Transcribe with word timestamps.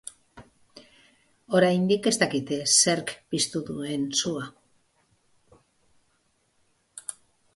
Oraindik 1.59 2.07
ez 2.11 2.13
dakite 2.21 2.57
zerk 2.77 3.13
piztu 3.35 3.61
duen 3.69 4.09
sua. 4.23 4.49